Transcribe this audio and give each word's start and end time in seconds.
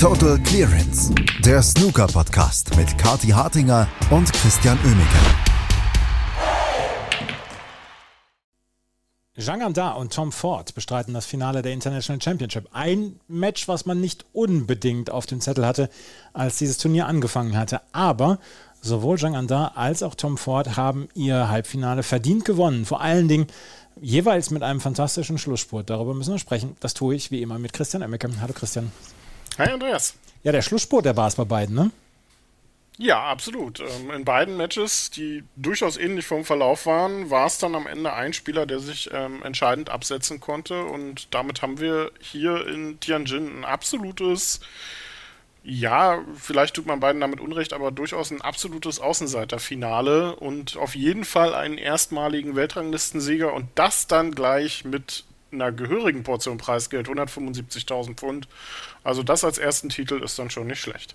Total 0.00 0.38
Clearance, 0.44 1.12
der 1.44 1.60
Snooker-Podcast 1.60 2.76
mit 2.76 2.96
Kati 2.98 3.30
Hartinger 3.30 3.88
und 4.10 4.32
Christian 4.32 4.78
Oemeke. 4.84 5.18
Zhang 9.36 9.60
Anda 9.60 9.94
und 9.94 10.12
Tom 10.12 10.30
Ford 10.30 10.72
bestreiten 10.76 11.14
das 11.14 11.26
Finale 11.26 11.62
der 11.62 11.72
International 11.72 12.22
Championship. 12.22 12.68
Ein 12.70 13.18
Match, 13.26 13.66
was 13.66 13.86
man 13.86 14.00
nicht 14.00 14.24
unbedingt 14.32 15.10
auf 15.10 15.26
dem 15.26 15.40
Zettel 15.40 15.66
hatte, 15.66 15.90
als 16.32 16.58
dieses 16.58 16.78
Turnier 16.78 17.08
angefangen 17.08 17.56
hatte. 17.56 17.80
Aber 17.90 18.38
sowohl 18.80 19.18
Zhang 19.18 19.34
Anda 19.34 19.72
als 19.74 20.04
auch 20.04 20.14
Tom 20.14 20.38
Ford 20.38 20.76
haben 20.76 21.08
ihr 21.16 21.48
Halbfinale 21.48 22.04
verdient 22.04 22.44
gewonnen. 22.44 22.86
Vor 22.86 23.00
allen 23.00 23.26
Dingen 23.26 23.48
jeweils 24.00 24.50
mit 24.50 24.62
einem 24.62 24.80
fantastischen 24.80 25.38
Schlussspurt. 25.38 25.90
Darüber 25.90 26.14
müssen 26.14 26.34
wir 26.34 26.38
sprechen. 26.38 26.76
Das 26.78 26.94
tue 26.94 27.16
ich 27.16 27.32
wie 27.32 27.42
immer 27.42 27.58
mit 27.58 27.72
Christian 27.72 28.02
Emmeke. 28.02 28.30
Hallo 28.40 28.52
Christian. 28.52 28.92
Hi 29.58 29.70
Andreas. 29.70 30.14
Ja, 30.44 30.52
der 30.52 30.62
Schlussspurt, 30.62 31.04
der 31.04 31.16
war 31.16 31.26
es 31.26 31.34
bei 31.34 31.44
beiden, 31.44 31.74
ne? 31.74 31.90
Ja, 32.96 33.24
absolut. 33.24 33.80
Ähm, 33.80 34.10
in 34.12 34.24
beiden 34.24 34.56
Matches, 34.56 35.10
die 35.10 35.44
durchaus 35.56 35.96
ähnlich 35.96 36.26
vom 36.26 36.44
Verlauf 36.44 36.86
waren, 36.86 37.30
war 37.30 37.46
es 37.46 37.58
dann 37.58 37.74
am 37.74 37.86
Ende 37.86 38.12
ein 38.12 38.32
Spieler, 38.32 38.66
der 38.66 38.78
sich 38.78 39.10
ähm, 39.12 39.42
entscheidend 39.42 39.90
absetzen 39.90 40.38
konnte. 40.40 40.84
Und 40.84 41.32
damit 41.32 41.60
haben 41.62 41.80
wir 41.80 42.12
hier 42.20 42.66
in 42.66 42.98
Tianjin 43.00 43.60
ein 43.60 43.64
absolutes, 43.64 44.60
ja, 45.62 46.24
vielleicht 46.36 46.74
tut 46.74 46.86
man 46.86 47.00
beiden 47.00 47.20
damit 47.20 47.40
Unrecht, 47.40 47.72
aber 47.72 47.90
durchaus 47.90 48.30
ein 48.30 48.40
absolutes 48.40 49.00
Außenseiterfinale 49.00 50.36
und 50.36 50.76
auf 50.76 50.94
jeden 50.94 51.24
Fall 51.24 51.54
einen 51.54 51.78
erstmaligen 51.78 52.56
Weltranglistensieger 52.56 53.52
und 53.52 53.68
das 53.76 54.06
dann 54.06 54.32
gleich 54.32 54.84
mit 54.84 55.24
einer 55.52 55.72
gehörigen 55.72 56.22
Portion 56.22 56.58
Preisgeld, 56.58 57.08
175.000 57.08 58.14
Pfund. 58.14 58.48
Also 59.04 59.22
das 59.22 59.44
als 59.44 59.58
ersten 59.58 59.88
Titel 59.88 60.22
ist 60.22 60.38
dann 60.38 60.50
schon 60.50 60.66
nicht 60.66 60.80
schlecht. 60.80 61.14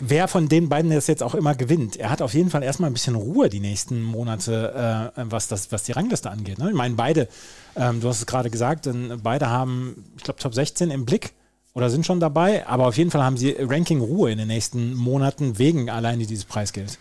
Wer 0.00 0.28
von 0.28 0.48
den 0.48 0.68
beiden 0.68 0.92
das 0.92 1.08
jetzt 1.08 1.24
auch 1.24 1.34
immer 1.34 1.56
gewinnt, 1.56 1.96
er 1.96 2.10
hat 2.10 2.22
auf 2.22 2.32
jeden 2.34 2.50
Fall 2.50 2.62
erstmal 2.62 2.88
ein 2.88 2.92
bisschen 2.92 3.16
Ruhe 3.16 3.48
die 3.48 3.58
nächsten 3.58 4.02
Monate, 4.02 5.12
äh, 5.16 5.22
was, 5.28 5.48
das, 5.48 5.72
was 5.72 5.82
die 5.82 5.92
Rangliste 5.92 6.30
angeht. 6.30 6.58
Ne? 6.58 6.68
Ich 6.68 6.76
meine, 6.76 6.94
beide, 6.94 7.28
ähm, 7.74 8.00
du 8.00 8.08
hast 8.08 8.20
es 8.20 8.26
gerade 8.26 8.48
gesagt, 8.48 8.88
beide 9.22 9.50
haben, 9.50 10.04
ich 10.16 10.22
glaube, 10.22 10.38
Top 10.38 10.54
16 10.54 10.90
im 10.92 11.04
Blick 11.04 11.32
oder 11.74 11.90
sind 11.90 12.06
schon 12.06 12.20
dabei, 12.20 12.66
aber 12.66 12.86
auf 12.86 12.96
jeden 12.96 13.10
Fall 13.10 13.24
haben 13.24 13.36
sie 13.36 13.56
Ranking-Ruhe 13.58 14.30
in 14.30 14.38
den 14.38 14.48
nächsten 14.48 14.94
Monaten 14.94 15.58
wegen 15.58 15.90
alleine 15.90 16.26
dieses 16.26 16.44
Preisgelds. 16.44 16.98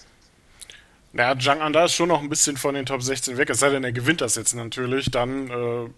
Ja, 1.17 1.37
Zhang 1.39 1.61
Anda 1.61 1.85
ist 1.85 1.95
schon 1.95 2.09
noch 2.09 2.21
ein 2.21 2.29
bisschen 2.29 2.57
von 2.57 2.75
den 2.75 2.85
Top 2.85 3.01
16 3.01 3.37
weg, 3.37 3.49
es 3.49 3.59
sei 3.59 3.69
denn, 3.69 3.83
er 3.83 3.91
gewinnt 3.91 4.21
das 4.21 4.35
jetzt 4.35 4.53
natürlich. 4.53 5.09
Dann 5.09 5.49
äh, 5.49 5.89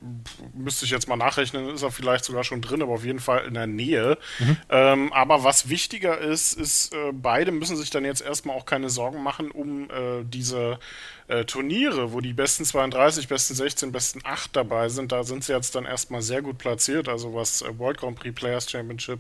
müsste 0.54 0.86
ich 0.86 0.92
jetzt 0.92 1.10
mal 1.10 1.18
nachrechnen, 1.18 1.70
ist 1.70 1.84
er 1.84 1.92
vielleicht 1.92 2.24
sogar 2.24 2.46
schon 2.46 2.62
drin, 2.62 2.82
aber 2.82 2.94
auf 2.94 3.04
jeden 3.04 3.20
Fall 3.20 3.46
in 3.46 3.56
der 3.56 3.68
Nähe. 3.68 4.18
Mhm. 4.40 4.58
Ähm, 4.70 5.14
aber 5.14 5.44
was 5.44 5.68
wichtiger 5.68 6.18
ist, 6.18 6.54
ist, 6.54 6.94
äh, 6.94 7.12
beide 7.12 7.52
müssen 7.52 7.76
sich 7.76 7.90
dann 7.90 8.06
jetzt 8.06 8.22
erstmal 8.22 8.56
auch 8.56 8.66
keine 8.66 8.90
Sorgen 8.90 9.22
machen 9.22 9.52
um 9.52 9.90
äh, 9.90 10.24
diese 10.24 10.80
äh, 11.28 11.44
Turniere, 11.44 12.14
wo 12.14 12.22
die 12.22 12.34
besten 12.34 12.64
32, 12.64 13.28
besten 13.28 13.56
16, 13.56 13.92
besten 13.92 14.22
8 14.24 14.56
dabei 14.56 14.88
sind. 14.88 15.12
Da 15.12 15.24
sind 15.24 15.44
sie 15.44 15.54
jetzt 15.54 15.76
dann 15.76 15.86
erstmal 15.86 16.22
sehr 16.22 16.42
gut 16.42 16.58
platziert, 16.58 17.10
also 17.10 17.34
was 17.34 17.62
äh, 17.62 17.78
World 17.78 17.98
Grand 17.98 18.18
Prix 18.18 18.34
Players 18.34 18.70
Championship 18.70 19.20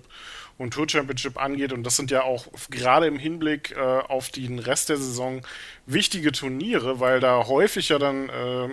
und 0.59 0.71
Tour 0.71 0.87
Championship 0.87 1.41
angeht. 1.41 1.73
Und 1.73 1.83
das 1.83 1.95
sind 1.95 2.11
ja 2.11 2.21
auch 2.21 2.45
gerade 2.69 3.07
im 3.07 3.17
Hinblick 3.17 3.71
äh, 3.71 3.79
auf 3.79 4.29
den 4.29 4.59
Rest 4.59 4.89
der 4.89 4.97
Saison 4.97 5.41
wichtige 5.87 6.31
Turniere, 6.31 6.99
weil 6.99 7.19
da 7.19 7.47
häufig 7.47 7.89
ja 7.89 7.97
dann 7.97 8.29
äh, 8.29 8.69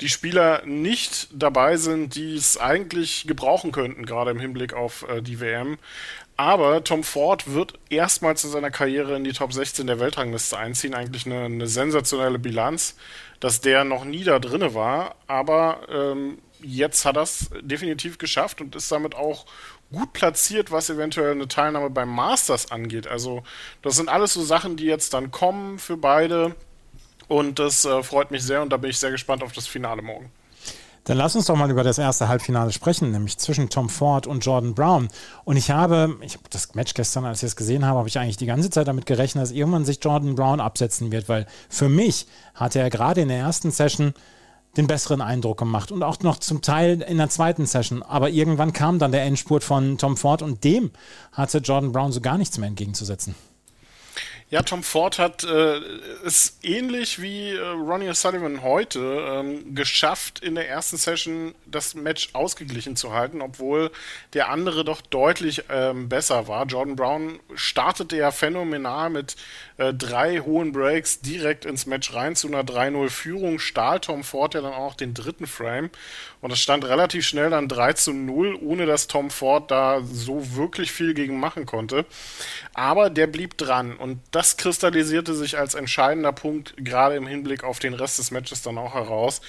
die 0.00 0.08
Spieler 0.08 0.62
nicht 0.66 1.28
dabei 1.32 1.78
sind, 1.78 2.14
die 2.14 2.36
es 2.36 2.58
eigentlich 2.58 3.26
gebrauchen 3.26 3.72
könnten, 3.72 4.04
gerade 4.04 4.30
im 4.30 4.38
Hinblick 4.38 4.74
auf 4.74 5.08
äh, 5.08 5.22
die 5.22 5.40
WM. 5.40 5.78
Aber 6.36 6.84
Tom 6.84 7.02
Ford 7.02 7.50
wird 7.54 7.78
erstmals 7.88 8.44
in 8.44 8.50
seiner 8.50 8.70
Karriere 8.70 9.16
in 9.16 9.24
die 9.24 9.32
Top 9.32 9.54
16 9.54 9.86
der 9.86 9.98
Weltrangliste 9.98 10.58
einziehen. 10.58 10.92
Eigentlich 10.92 11.24
eine, 11.24 11.44
eine 11.44 11.66
sensationelle 11.66 12.38
Bilanz, 12.38 12.94
dass 13.40 13.62
der 13.62 13.84
noch 13.84 14.04
nie 14.04 14.22
da 14.22 14.38
drinne 14.38 14.74
war. 14.74 15.14
Aber 15.26 15.80
ähm, 15.88 16.38
jetzt 16.60 17.06
hat 17.06 17.16
er 17.16 17.22
es 17.22 17.48
definitiv 17.62 18.18
geschafft 18.18 18.60
und 18.60 18.76
ist 18.76 18.92
damit 18.92 19.14
auch 19.14 19.46
gut 19.92 20.12
platziert, 20.12 20.70
was 20.70 20.90
eventuell 20.90 21.32
eine 21.32 21.48
Teilnahme 21.48 21.90
beim 21.90 22.08
Masters 22.08 22.70
angeht. 22.70 23.06
Also 23.06 23.42
das 23.82 23.96
sind 23.96 24.08
alles 24.08 24.32
so 24.34 24.42
Sachen, 24.42 24.76
die 24.76 24.84
jetzt 24.84 25.14
dann 25.14 25.30
kommen 25.30 25.78
für 25.78 25.96
beide 25.96 26.54
und 27.28 27.58
das 27.58 27.84
äh, 27.84 28.02
freut 28.02 28.30
mich 28.30 28.42
sehr 28.42 28.62
und 28.62 28.70
da 28.70 28.76
bin 28.76 28.90
ich 28.90 28.98
sehr 28.98 29.10
gespannt 29.10 29.42
auf 29.42 29.52
das 29.52 29.66
Finale 29.66 30.02
morgen. 30.02 30.30
Dann 31.06 31.18
lass 31.18 31.36
uns 31.36 31.46
doch 31.46 31.54
mal 31.54 31.70
über 31.70 31.84
das 31.84 31.98
erste 31.98 32.26
Halbfinale 32.26 32.72
sprechen, 32.72 33.12
nämlich 33.12 33.38
zwischen 33.38 33.70
Tom 33.70 33.88
Ford 33.88 34.26
und 34.26 34.44
Jordan 34.44 34.74
Brown. 34.74 35.08
Und 35.44 35.56
ich 35.56 35.70
habe, 35.70 36.16
ich 36.20 36.34
habe 36.34 36.42
das 36.50 36.74
Match 36.74 36.94
gestern, 36.94 37.24
als 37.24 37.44
ich 37.44 37.46
es 37.46 37.56
gesehen 37.56 37.86
habe, 37.86 37.98
habe 37.98 38.08
ich 38.08 38.18
eigentlich 38.18 38.38
die 38.38 38.46
ganze 38.46 38.70
Zeit 38.70 38.88
damit 38.88 39.06
gerechnet, 39.06 39.42
dass 39.42 39.52
irgendwann 39.52 39.84
sich 39.84 40.00
Jordan 40.02 40.34
Brown 40.34 40.60
absetzen 40.60 41.12
wird, 41.12 41.28
weil 41.28 41.46
für 41.68 41.88
mich 41.88 42.26
hatte 42.54 42.80
er 42.80 42.90
gerade 42.90 43.20
in 43.20 43.28
der 43.28 43.38
ersten 43.38 43.70
Session 43.70 44.14
den 44.76 44.86
besseren 44.86 45.20
Eindruck 45.20 45.58
gemacht 45.58 45.90
und 45.90 46.02
auch 46.02 46.20
noch 46.20 46.38
zum 46.38 46.62
Teil 46.62 47.02
in 47.02 47.18
der 47.18 47.28
zweiten 47.28 47.66
Session. 47.66 48.02
Aber 48.02 48.30
irgendwann 48.30 48.72
kam 48.72 48.98
dann 48.98 49.12
der 49.12 49.24
Endspurt 49.24 49.64
von 49.64 49.98
Tom 49.98 50.16
Ford 50.16 50.42
und 50.42 50.64
dem 50.64 50.90
hatte 51.32 51.58
Jordan 51.58 51.92
Brown 51.92 52.12
so 52.12 52.20
gar 52.20 52.38
nichts 52.38 52.58
mehr 52.58 52.68
entgegenzusetzen. 52.68 53.34
Ja, 54.48 54.62
Tom 54.62 54.84
Ford 54.84 55.18
hat 55.18 55.42
äh, 55.42 55.80
es 56.24 56.58
ähnlich 56.62 57.20
wie 57.20 57.50
äh, 57.50 57.66
Ronnie 57.66 58.10
O'Sullivan 58.10 58.62
heute 58.62 59.00
ähm, 59.00 59.74
geschafft, 59.74 60.38
in 60.38 60.54
der 60.54 60.68
ersten 60.68 60.96
Session 60.98 61.52
das 61.66 61.96
Match 61.96 62.28
ausgeglichen 62.32 62.94
zu 62.94 63.12
halten, 63.12 63.42
obwohl 63.42 63.90
der 64.34 64.48
andere 64.48 64.84
doch 64.84 65.00
deutlich 65.00 65.64
ähm, 65.68 66.08
besser 66.08 66.46
war. 66.46 66.64
Jordan 66.66 66.94
Brown 66.94 67.40
startete 67.56 68.16
ja 68.16 68.30
phänomenal 68.30 69.10
mit 69.10 69.34
äh, 69.78 69.92
drei 69.92 70.38
hohen 70.38 70.70
Breaks 70.70 71.20
direkt 71.20 71.64
ins 71.64 71.86
Match 71.86 72.14
rein 72.14 72.36
zu 72.36 72.46
einer 72.46 72.62
3-0-Führung, 72.62 73.58
stahl 73.58 73.98
Tom 73.98 74.22
Ford 74.22 74.54
ja 74.54 74.60
dann 74.60 74.74
auch 74.74 74.94
den 74.94 75.12
dritten 75.12 75.48
Frame 75.48 75.90
und 76.40 76.52
es 76.52 76.60
stand 76.60 76.84
relativ 76.84 77.26
schnell 77.26 77.50
dann 77.50 77.66
3 77.66 77.94
zu 77.94 78.12
0, 78.12 78.56
ohne 78.62 78.86
dass 78.86 79.08
Tom 79.08 79.30
Ford 79.30 79.72
da 79.72 80.02
so 80.04 80.54
wirklich 80.54 80.92
viel 80.92 81.12
gegen 81.12 81.40
machen 81.40 81.66
konnte. 81.66 82.06
Aber 82.74 83.10
der 83.10 83.26
blieb 83.26 83.58
dran 83.58 83.96
und 83.96 84.20
das 84.36 84.58
kristallisierte 84.58 85.34
sich 85.34 85.56
als 85.56 85.72
entscheidender 85.72 86.30
Punkt, 86.30 86.74
gerade 86.76 87.16
im 87.16 87.26
Hinblick 87.26 87.64
auf 87.64 87.78
den 87.78 87.94
Rest 87.94 88.18
des 88.18 88.30
Matches 88.30 88.60
dann 88.60 88.76
auch 88.76 88.92
heraus. 88.92 89.40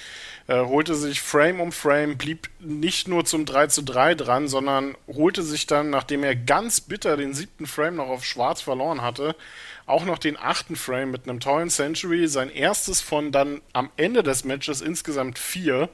Äh, 0.46 0.64
holte 0.64 0.94
sich 0.94 1.20
Frame 1.20 1.60
um 1.60 1.72
Frame, 1.72 2.16
blieb 2.16 2.48
nicht 2.58 3.06
nur 3.06 3.26
zum 3.26 3.44
3 3.44 3.66
zu 3.66 3.82
3 3.82 4.14
dran, 4.14 4.48
sondern 4.48 4.96
holte 5.06 5.42
sich 5.42 5.66
dann, 5.66 5.90
nachdem 5.90 6.24
er 6.24 6.34
ganz 6.34 6.80
bitter 6.80 7.18
den 7.18 7.34
siebten 7.34 7.66
Frame 7.66 7.96
noch 7.96 8.08
auf 8.08 8.24
Schwarz 8.24 8.62
verloren 8.62 9.02
hatte, 9.02 9.36
auch 9.84 10.06
noch 10.06 10.16
den 10.16 10.38
achten 10.38 10.74
Frame 10.74 11.10
mit 11.10 11.28
einem 11.28 11.38
tollen 11.38 11.68
Century, 11.68 12.26
sein 12.26 12.48
erstes 12.48 13.02
von 13.02 13.30
dann 13.30 13.60
am 13.74 13.90
Ende 13.98 14.22
des 14.22 14.44
Matches 14.44 14.80
insgesamt 14.80 15.38
vier 15.38 15.90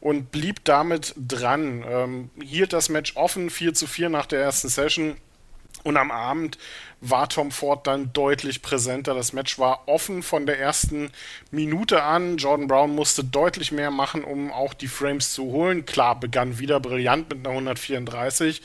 und 0.00 0.30
blieb 0.30 0.66
damit 0.66 1.14
dran. 1.16 1.82
Ähm, 1.88 2.30
hielt 2.42 2.74
das 2.74 2.90
Match 2.90 3.16
offen, 3.16 3.48
4 3.48 3.72
zu 3.72 3.86
4 3.86 4.10
nach 4.10 4.26
der 4.26 4.42
ersten 4.42 4.68
Session. 4.68 5.16
Und 5.84 5.96
am 5.96 6.10
Abend 6.10 6.58
war 7.00 7.28
Tom 7.28 7.50
Ford 7.50 7.86
dann 7.86 8.12
deutlich 8.12 8.62
präsenter. 8.62 9.14
Das 9.14 9.32
Match 9.32 9.58
war 9.58 9.86
offen 9.86 10.22
von 10.22 10.46
der 10.46 10.58
ersten 10.58 11.10
Minute 11.50 12.02
an. 12.02 12.36
Jordan 12.38 12.66
Brown 12.66 12.94
musste 12.94 13.22
deutlich 13.22 13.70
mehr 13.70 13.90
machen, 13.90 14.24
um 14.24 14.50
auch 14.50 14.74
die 14.74 14.88
Frames 14.88 15.32
zu 15.32 15.44
holen. 15.44 15.86
Klar, 15.86 16.18
begann 16.18 16.58
wieder 16.58 16.80
brillant 16.80 17.30
mit 17.30 17.38
einer 17.38 17.50
134, 17.50 18.62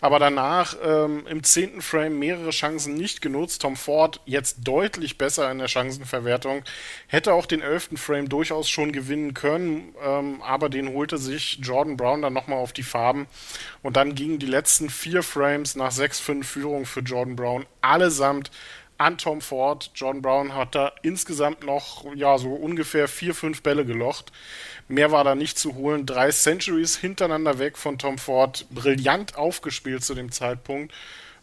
aber 0.00 0.18
danach 0.18 0.76
ähm, 0.82 1.26
im 1.26 1.44
zehnten 1.44 1.82
Frame 1.82 2.18
mehrere 2.18 2.50
Chancen 2.50 2.94
nicht 2.94 3.20
genutzt. 3.20 3.62
Tom 3.62 3.76
Ford 3.76 4.20
jetzt 4.24 4.58
deutlich 4.64 5.18
besser 5.18 5.50
in 5.50 5.58
der 5.58 5.68
Chancenverwertung. 5.68 6.64
Hätte 7.06 7.34
auch 7.34 7.46
den 7.46 7.60
elften 7.60 7.96
Frame 7.98 8.28
durchaus 8.28 8.70
schon 8.70 8.92
gewinnen 8.92 9.34
können, 9.34 9.94
ähm, 10.02 10.40
aber 10.42 10.70
den 10.70 10.88
holte 10.88 11.18
sich 11.18 11.58
Jordan 11.60 11.96
Brown 11.96 12.22
dann 12.22 12.32
nochmal 12.32 12.58
auf 12.58 12.72
die 12.72 12.82
Farben. 12.82 13.26
Und 13.82 13.96
dann 13.96 14.14
gingen 14.14 14.38
die 14.38 14.46
letzten 14.46 14.88
vier 14.88 15.22
Frames 15.22 15.76
nach 15.76 15.92
6-5 15.92 16.53
Führung 16.54 16.86
für 16.86 17.00
Jordan 17.00 17.34
Brown 17.34 17.66
allesamt 17.80 18.52
an 18.96 19.18
Tom 19.18 19.40
Ford. 19.40 19.90
John 19.94 20.22
Brown 20.22 20.54
hat 20.54 20.76
da 20.76 20.92
insgesamt 21.02 21.64
noch 21.64 22.04
ja 22.14 22.38
so 22.38 22.50
ungefähr 22.54 23.08
vier, 23.08 23.34
fünf 23.34 23.62
Bälle 23.62 23.84
gelocht. 23.84 24.30
Mehr 24.86 25.10
war 25.10 25.24
da 25.24 25.34
nicht 25.34 25.58
zu 25.58 25.74
holen. 25.74 26.06
Drei 26.06 26.30
Centuries 26.30 26.96
hintereinander 26.96 27.58
weg 27.58 27.76
von 27.76 27.98
Tom 27.98 28.18
Ford. 28.18 28.66
Brillant 28.70 29.36
aufgespielt 29.36 30.04
zu 30.04 30.14
dem 30.14 30.30
Zeitpunkt. 30.30 30.94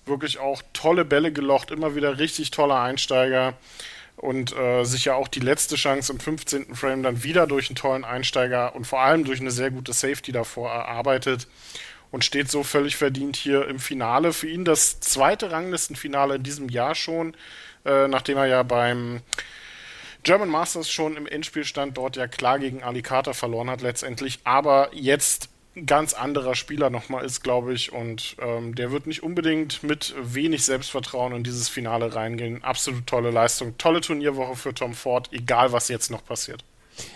Wirklich 0.05 0.39
auch 0.39 0.61
tolle 0.71 1.03
Bälle 1.03 1.33
gelocht. 1.33 1.71
Immer 1.71 1.93
wieder 1.95 2.19
richtig 2.19 2.51
toller 2.51 2.79
Einsteiger. 2.79 3.55
Und 4.15 4.55
äh, 4.55 4.83
sich 4.83 5.05
ja 5.05 5.15
auch 5.15 5.27
die 5.27 5.39
letzte 5.39 5.75
Chance 5.75 6.13
im 6.13 6.19
15. 6.19 6.75
Frame 6.75 7.03
dann 7.03 7.23
wieder 7.23 7.47
durch 7.47 7.69
einen 7.69 7.75
tollen 7.75 8.05
Einsteiger 8.05 8.75
und 8.75 8.85
vor 8.85 9.01
allem 9.01 9.25
durch 9.25 9.41
eine 9.41 9.51
sehr 9.51 9.71
gute 9.71 9.93
Safety 9.93 10.31
davor 10.31 10.71
erarbeitet 10.71 11.47
und 12.11 12.25
steht 12.25 12.51
so 12.51 12.63
völlig 12.63 12.97
verdient 12.97 13.35
hier 13.35 13.67
im 13.67 13.79
Finale. 13.79 14.33
Für 14.33 14.47
ihn 14.47 14.65
das 14.65 14.99
zweite 14.99 15.51
Ranglistenfinale 15.51 16.35
in 16.35 16.43
diesem 16.43 16.69
Jahr 16.69 16.95
schon, 16.95 17.35
äh, 17.85 18.07
nachdem 18.07 18.37
er 18.37 18.47
ja 18.47 18.63
beim 18.63 19.21
German 20.23 20.49
Masters 20.49 20.91
schon 20.91 21.17
im 21.17 21.25
Endspiel 21.25 21.63
stand, 21.63 21.97
dort 21.97 22.15
ja 22.15 22.27
klar 22.27 22.59
gegen 22.59 22.83
Ali 22.83 23.01
Carter 23.01 23.33
verloren 23.33 23.69
hat 23.69 23.81
letztendlich, 23.81 24.39
aber 24.43 24.91
jetzt 24.93 25.49
ein 25.75 25.85
ganz 25.85 26.13
anderer 26.13 26.55
Spieler 26.55 26.89
nochmal 26.89 27.23
ist, 27.23 27.43
glaube 27.43 27.73
ich. 27.73 27.93
Und 27.93 28.35
ähm, 28.39 28.75
der 28.75 28.91
wird 28.91 29.07
nicht 29.07 29.23
unbedingt 29.23 29.83
mit 29.83 30.13
wenig 30.21 30.65
Selbstvertrauen 30.65 31.33
in 31.33 31.43
dieses 31.43 31.69
Finale 31.69 32.13
reingehen. 32.13 32.63
Absolut 32.63 33.07
tolle 33.07 33.31
Leistung. 33.31 33.77
Tolle 33.77 34.01
Turnierwoche 34.01 34.55
für 34.55 34.73
Tom 34.73 34.93
Ford, 34.93 35.29
egal 35.31 35.71
was 35.71 35.87
jetzt 35.87 36.11
noch 36.11 36.25
passiert. 36.25 36.65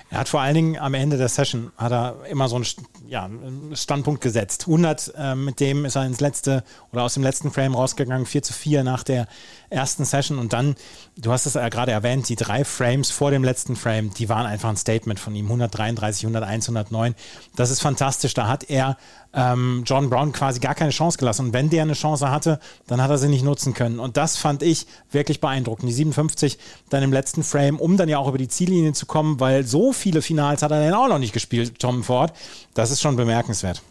Er 0.10 0.20
hat 0.20 0.30
vor 0.30 0.42
allen 0.42 0.56
Dingen 0.56 0.78
am 0.78 0.94
Ende 0.94 1.18
der 1.18 1.30
Session 1.30 1.72
hat 1.78 1.92
er 1.92 2.26
immer 2.30 2.48
so 2.48 2.56
einen, 2.56 2.66
ja, 3.08 3.30
Standpunkt 3.74 4.22
gesetzt. 4.22 4.66
100, 4.68 5.14
äh, 5.18 5.36
mit 5.36 5.60
dem 5.60 5.86
ist 5.86 5.96
er 5.96 6.06
ins 6.06 6.20
letzte 6.20 6.64
oder 6.92 7.04
aus 7.04 7.16
dem 7.16 7.24
letzten 7.24 7.52
Frame 7.52 7.76
rausgegangen, 7.76 8.26
4 8.26 8.44
zu 8.44 8.54
4 8.54 8.84
nach 8.84 9.04
der 9.04 9.28
ersten 9.70 10.06
Session 10.06 10.38
und 10.40 10.54
dann, 10.54 10.76
du 11.18 11.32
hast 11.32 11.46
es 11.46 11.56
ja 11.56 11.68
gerade 11.70 11.92
erwähnt, 11.92 12.30
die 12.30 12.36
drei 12.36 12.64
Frames 12.64 13.12
vor 13.12 13.32
dem 13.32 13.44
letzten 13.44 13.76
Frame, 13.76 14.14
die 14.14 14.30
waren 14.30 14.46
einfach 14.46 14.70
ein 14.70 14.78
Statement 14.78 15.20
von 15.20 15.36
ihm. 15.36 15.46
133, 15.46 16.24
101, 16.24 16.70
109. 16.70 17.16
Das 17.56 17.72
ist 17.72 17.82
fantastisch. 17.82 18.34
Da 18.34 18.48
hat 18.48 18.70
er 18.70 18.98
ähm, 19.34 19.84
John 19.86 20.10
Brown 20.10 20.32
quasi 20.32 20.60
gar 20.60 20.76
keine 20.76 20.92
Chance 20.92 21.18
gelassen. 21.18 21.48
Und 21.48 21.54
wenn 21.54 21.70
der 21.70 21.82
eine 21.82 21.94
Chance 21.94 22.32
hatte, 22.32 22.60
dann 22.88 23.02
hat 23.02 23.10
er 23.10 23.18
sie 23.18 23.28
nicht 23.28 23.44
nutzen 23.44 23.74
können. 23.74 24.00
Und 24.00 24.18
das 24.18 24.38
fand 24.38 24.64
ich 24.64 24.88
wirklich 25.12 25.42
beeindruckend. 25.42 25.90
Die 25.90 25.94
57 25.94 26.58
dann 26.90 27.04
im 27.04 27.12
letzten 27.12 27.44
Frame, 27.44 27.80
um 27.80 27.98
dann 27.98 28.08
ja 28.08 28.18
auch 28.18 28.28
über 28.28 28.38
die 28.38 28.48
Ziellinie 28.48 28.94
zu 28.94 29.06
kommen, 29.06 29.40
weil 29.40 29.66
so 29.66 29.92
viele 29.96 30.22
Finals 30.22 30.62
hat 30.62 30.72
er 30.72 30.84
dann 30.84 30.94
auch 30.94 31.08
noch 31.08 31.20
nicht 31.20 31.34
gespielt, 31.34 31.80
Tom 31.80 32.04
Ford. 32.04 32.34
Das 32.74 32.92
ist 32.92 33.02
schon 33.02 33.16
bemerkenswert. 33.16 33.82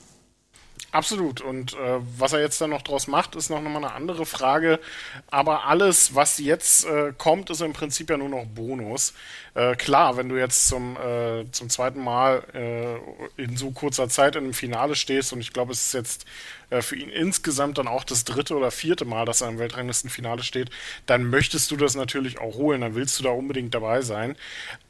Absolut. 0.95 1.41
Und 1.41 1.73
äh, 1.73 1.99
was 2.19 2.35
er 2.35 2.41
jetzt 2.41 2.61
dann 2.61 2.71
noch 2.71 2.83
draus 2.83 3.09
macht, 3.09 3.35
ist 3.35 3.51
noch 3.51 3.61
mal 3.61 3.77
eine 3.79 3.93
andere 3.93 4.25
Frage. 4.27 4.79
Aber 5.29 5.67
alles, 5.67 6.15
was 6.15 6.39
jetzt 6.39 6.87
äh, 6.87 7.13
kommt, 7.19 7.51
ist 7.51 7.63
im 7.63 7.73
Prinzip 7.73 8.11
ja 8.11 8.17
nur 8.17 8.29
noch 8.29 8.47
Bonus. 8.47 9.13
Äh, 9.55 9.75
klar, 9.75 10.17
wenn 10.17 10.29
du 10.29 10.37
jetzt 10.37 10.69
zum, 10.69 10.97
äh, 10.97 11.51
zum 11.51 11.69
zweiten 11.69 12.01
Mal 12.01 12.45
äh, 12.55 13.43
in 13.43 13.57
so 13.57 13.73
kurzer 13.73 14.09
Zeit 14.09 14.37
in 14.37 14.45
einem 14.45 14.55
Finale 14.55 14.95
stehst, 14.95 15.33
und 15.33 15.41
ich 15.41 15.53
glaube, 15.53 15.73
es 15.73 15.87
ist 15.87 15.95
jetzt 15.95 16.27
äh, 16.75 16.83
für 16.83 16.97
ihn 16.97 17.09
insgesamt 17.09 17.79
dann 17.79 17.89
auch 17.89 18.05
das 18.05 18.25
dritte 18.25 18.57
oder 18.57 18.71
vierte 18.71 19.05
Mal, 19.05 19.25
dass 19.25 19.41
er 19.41 19.49
im 19.49 19.59
Weltranglistenfinale 19.59 20.43
steht, 20.43 20.71
dann 21.07 21.25
möchtest 21.31 21.71
du 21.71 21.77
das 21.77 21.95
natürlich 21.95 22.39
auch 22.39 22.55
holen, 22.55 22.81
dann 22.81 22.95
willst 22.95 23.19
du 23.19 23.25
da 23.25 23.31
unbedingt 23.31 23.75
dabei 23.75 24.03
sein. 24.03 24.37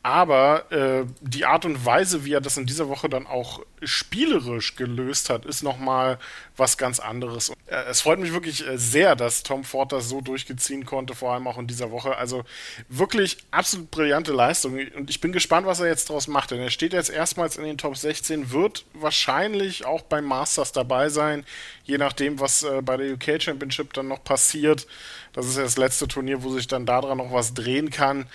Aber 0.02 0.70
äh, 0.70 1.06
die 1.20 1.46
Art 1.46 1.64
und 1.64 1.84
Weise, 1.84 2.24
wie 2.24 2.32
er 2.32 2.40
das 2.40 2.56
in 2.56 2.66
dieser 2.66 2.88
Woche 2.88 3.08
dann 3.08 3.26
auch 3.26 3.62
spielerisch 3.82 4.76
gelöst 4.76 5.30
hat, 5.30 5.46
ist 5.46 5.62
nochmal 5.62 6.18
was 6.56 6.76
ganz 6.76 7.00
anderes. 7.00 7.50
Äh, 7.66 7.84
es 7.88 8.02
freut 8.02 8.18
mich 8.18 8.32
wirklich 8.32 8.66
äh, 8.66 8.76
sehr, 8.76 9.16
dass 9.16 9.42
Tom 9.42 9.64
Ford 9.64 9.92
das 9.92 10.08
so 10.08 10.20
durchgeziehen 10.20 10.84
konnte, 10.84 11.14
vor 11.14 11.32
allem 11.32 11.46
auch 11.46 11.58
in 11.58 11.66
dieser 11.66 11.90
Woche. 11.90 12.16
Also 12.16 12.44
wirklich 12.88 13.38
absolut 13.50 13.90
brillante 13.90 14.32
Leistung. 14.32 14.78
Und 14.94 15.10
ich 15.10 15.20
bin 15.20 15.32
gespannt, 15.32 15.66
was 15.66 15.80
er 15.80 15.86
jetzt 15.86 16.10
daraus 16.10 16.28
macht. 16.28 16.50
Denn 16.50 16.60
er 16.60 16.70
steht 16.70 16.92
jetzt 16.92 17.10
erstmals 17.10 17.56
in 17.56 17.64
den 17.64 17.78
Top 17.78 17.96
16, 17.96 18.50
wird 18.50 18.84
wahrscheinlich 18.92 19.86
auch 19.86 20.02
beim 20.02 20.24
Masters 20.26 20.72
dabei 20.72 21.08
sein, 21.08 21.44
je 21.82 21.98
nachdem, 21.98 22.40
was 22.40 22.62
äh, 22.62 22.80
bei 22.82 22.96
der 22.96 23.12
UK 23.14 23.42
Championship 23.42 23.92
dann 23.92 24.08
noch 24.08 24.22
passiert. 24.22 24.86
Das 25.32 25.46
ist 25.46 25.56
ja 25.56 25.64
das 25.64 25.76
letzte 25.76 26.06
Turnier, 26.06 26.42
wo 26.42 26.50
sich 26.50 26.68
dann 26.68 26.86
daran 26.86 27.18
noch 27.18 27.32
was 27.32 27.54
drehen 27.54 27.90
kann. 27.90 28.26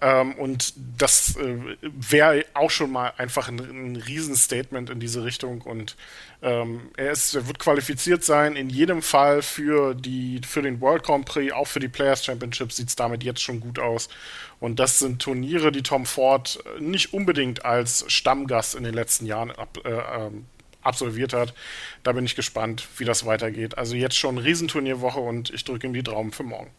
Ähm, 0.00 0.34
und 0.34 0.74
das 0.98 1.36
äh, 1.36 1.76
wäre 1.82 2.44
auch 2.54 2.70
schon 2.70 2.90
mal 2.90 3.12
einfach 3.16 3.48
ein, 3.48 3.58
ein 3.58 3.96
Riesenstatement 3.96 4.90
in 4.90 5.00
diese 5.00 5.24
Richtung. 5.24 5.62
Und 5.62 5.96
ähm, 6.42 6.90
er, 6.96 7.12
ist, 7.12 7.34
er 7.34 7.46
wird 7.46 7.58
qualifiziert 7.58 8.24
sein, 8.24 8.56
in 8.56 8.68
jedem 8.68 9.02
Fall 9.02 9.40
für, 9.42 9.94
die, 9.94 10.40
für 10.46 10.62
den 10.62 10.80
World 10.80 11.04
Grand 11.04 11.26
Prix, 11.26 11.52
auch 11.52 11.66
für 11.68 11.80
die 11.80 11.88
Players 11.88 12.24
Championship 12.24 12.72
sieht 12.72 12.88
es 12.88 12.96
damit 12.96 13.22
jetzt 13.22 13.42
schon 13.42 13.60
gut 13.60 13.78
aus. 13.78 14.08
Und 14.60 14.80
das 14.80 14.98
sind 14.98 15.22
Turniere, 15.22 15.72
die 15.72 15.82
Tom 15.82 16.06
Ford 16.06 16.62
nicht 16.80 17.12
unbedingt 17.12 17.64
als 17.64 18.04
Stammgast 18.08 18.74
in 18.74 18.84
den 18.84 18.94
letzten 18.94 19.26
Jahren 19.26 19.50
ab, 19.50 19.78
äh, 19.84 19.90
ähm, 19.90 20.46
absolviert 20.84 21.32
hat. 21.32 21.54
Da 22.02 22.12
bin 22.12 22.24
ich 22.24 22.36
gespannt, 22.36 22.86
wie 22.96 23.04
das 23.04 23.26
weitergeht. 23.26 23.78
Also 23.78 23.96
jetzt 23.96 24.16
schon 24.16 24.38
Riesenturnierwoche 24.38 25.20
und 25.20 25.50
ich 25.50 25.64
drücke 25.64 25.86
ihm 25.86 25.94
die 25.94 26.02
Daumen 26.02 26.32
für 26.32 26.44
morgen. 26.44 26.70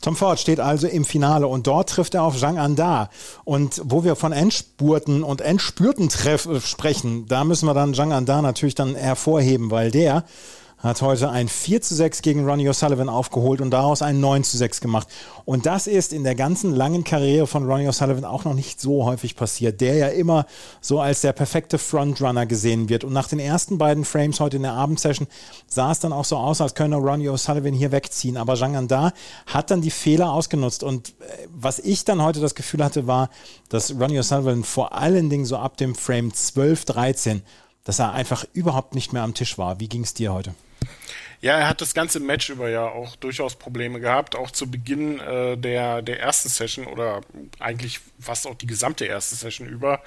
Tom 0.00 0.14
Ford 0.14 0.38
steht 0.38 0.60
also 0.60 0.86
im 0.86 1.04
Finale 1.04 1.48
und 1.48 1.66
dort 1.66 1.90
trifft 1.90 2.14
er 2.14 2.22
auf 2.22 2.38
Zhang 2.38 2.58
Anda. 2.58 3.10
Und 3.44 3.80
wo 3.84 4.04
wir 4.04 4.14
von 4.14 4.32
Endspurten 4.32 5.24
und 5.24 5.40
Endspürten 5.40 6.08
treff, 6.08 6.48
sprechen, 6.64 7.26
da 7.26 7.44
müssen 7.44 7.66
wir 7.66 7.74
dann 7.74 7.94
Zhang 7.94 8.12
Anda 8.12 8.40
natürlich 8.40 8.76
dann 8.76 8.94
hervorheben, 8.94 9.70
weil 9.70 9.90
der 9.90 10.24
hat 10.78 11.02
heute 11.02 11.30
ein 11.30 11.48
4 11.48 11.82
zu 11.82 11.94
6 11.94 12.22
gegen 12.22 12.48
Ronnie 12.48 12.68
O'Sullivan 12.68 13.08
aufgeholt 13.08 13.60
und 13.60 13.70
daraus 13.70 14.00
ein 14.00 14.20
9 14.20 14.44
zu 14.44 14.56
6 14.56 14.80
gemacht. 14.80 15.08
Und 15.44 15.66
das 15.66 15.86
ist 15.86 16.12
in 16.12 16.22
der 16.22 16.36
ganzen 16.36 16.74
langen 16.74 17.02
Karriere 17.02 17.46
von 17.46 17.68
Ronnie 17.68 17.88
O'Sullivan 17.88 18.24
auch 18.24 18.44
noch 18.44 18.54
nicht 18.54 18.80
so 18.80 19.04
häufig 19.04 19.34
passiert, 19.34 19.80
der 19.80 19.96
ja 19.96 20.08
immer 20.08 20.46
so 20.80 21.00
als 21.00 21.22
der 21.22 21.32
perfekte 21.32 21.78
Frontrunner 21.78 22.46
gesehen 22.46 22.88
wird. 22.88 23.02
Und 23.02 23.12
nach 23.12 23.28
den 23.28 23.40
ersten 23.40 23.76
beiden 23.76 24.04
Frames 24.04 24.38
heute 24.38 24.56
in 24.56 24.62
der 24.62 24.74
Abendsession 24.74 25.26
sah 25.66 25.90
es 25.90 25.98
dann 25.98 26.12
auch 26.12 26.24
so 26.24 26.36
aus, 26.36 26.60
als 26.60 26.74
könne 26.74 26.96
Ronnie 26.96 27.28
O'Sullivan 27.28 27.74
hier 27.74 27.90
wegziehen. 27.90 28.36
Aber 28.36 28.54
Zhang 28.54 28.76
Anda 28.76 29.12
hat 29.46 29.72
dann 29.72 29.80
die 29.80 29.90
Fehler 29.90 30.32
ausgenutzt. 30.32 30.84
Und 30.84 31.08
äh, 31.08 31.48
was 31.52 31.80
ich 31.80 32.04
dann 32.04 32.22
heute 32.22 32.40
das 32.40 32.54
Gefühl 32.54 32.84
hatte, 32.84 33.08
war, 33.08 33.30
dass 33.68 33.98
Ronnie 33.98 34.20
O'Sullivan 34.20 34.62
vor 34.62 34.92
allen 34.92 35.28
Dingen 35.28 35.44
so 35.44 35.56
ab 35.56 35.76
dem 35.76 35.96
Frame 35.96 36.32
12, 36.32 36.84
13 36.84 37.42
dass 37.84 38.00
er 38.00 38.12
einfach 38.12 38.44
überhaupt 38.52 38.94
nicht 38.94 39.14
mehr 39.14 39.22
am 39.22 39.32
Tisch 39.32 39.56
war. 39.56 39.80
Wie 39.80 39.88
ging 39.88 40.02
es 40.02 40.12
dir 40.12 40.30
heute? 40.34 40.52
Ja, 41.40 41.56
er 41.56 41.68
hat 41.68 41.80
das 41.80 41.94
ganze 41.94 42.18
Match 42.18 42.50
über 42.50 42.68
ja 42.68 42.86
auch 42.86 43.14
durchaus 43.14 43.54
Probleme 43.54 44.00
gehabt. 44.00 44.34
Auch 44.34 44.50
zu 44.50 44.68
Beginn 44.68 45.20
äh, 45.20 45.56
der, 45.56 46.02
der 46.02 46.18
ersten 46.18 46.48
Session 46.48 46.86
oder 46.86 47.20
eigentlich 47.60 48.00
fast 48.18 48.48
auch 48.48 48.56
die 48.56 48.66
gesamte 48.66 49.04
erste 49.04 49.36
Session 49.36 49.68
über 49.68 50.02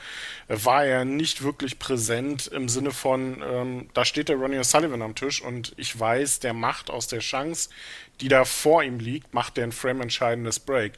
äh, 0.50 0.58
war 0.62 0.84
er 0.84 1.06
nicht 1.06 1.42
wirklich 1.42 1.80
präsent 1.80 2.48
im 2.48 2.68
Sinne 2.68 2.92
von, 2.92 3.42
ähm, 3.50 3.90
da 3.94 4.04
steht 4.04 4.28
der 4.28 4.36
Ronnie 4.36 4.60
O'Sullivan 4.60 5.02
am 5.02 5.16
Tisch 5.16 5.42
und 5.42 5.74
ich 5.78 5.98
weiß, 5.98 6.42
der 6.42 6.54
macht 6.54 6.90
aus 6.90 7.08
der 7.08 7.20
Chance, 7.20 7.70
die 8.22 8.28
da 8.28 8.46
vor 8.46 8.84
ihm 8.84 9.00
liegt, 9.00 9.34
macht 9.34 9.58
der 9.58 9.66
ein 9.66 9.72
frame-entscheidendes 9.72 10.60
Break. 10.60 10.94